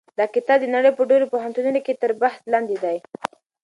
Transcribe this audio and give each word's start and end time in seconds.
دا 0.17 0.25
کتاب 0.35 0.57
د 0.61 0.65
نړۍ 0.75 0.91
په 0.95 1.03
ډېرو 1.09 1.31
پوهنتونونو 1.33 1.79
کې 1.85 1.93
تر 2.01 2.11
بحث 2.21 2.41
لاندې 2.53 2.75
دی. 2.83 2.97